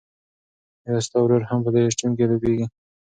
[0.85, 2.65] ایا ستا ورور هم په دې ټیم کې لوبېږي؟